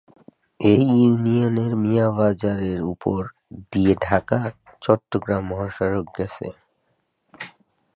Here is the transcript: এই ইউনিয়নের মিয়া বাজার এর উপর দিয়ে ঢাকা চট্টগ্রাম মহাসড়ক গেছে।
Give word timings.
এই 0.59 0.81
ইউনিয়নের 0.97 1.73
মিয়া 1.83 2.07
বাজার 2.17 2.59
এর 2.73 2.81
উপর 2.93 3.19
দিয়ে 3.71 3.93
ঢাকা 4.01 4.39
চট্টগ্রাম 4.81 5.43
মহাসড়ক 5.49 6.05
গেছে। 6.17 6.47